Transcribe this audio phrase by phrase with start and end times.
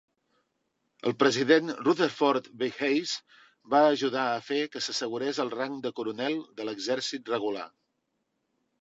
[1.09, 2.71] El president Rutherford B.
[2.87, 3.13] Hayes
[3.75, 7.73] va ajudar a fer que s'assegurés el rang de coronel de l'exèrcit regular.